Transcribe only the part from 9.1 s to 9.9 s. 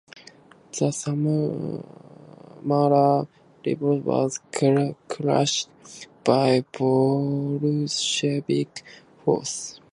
forces.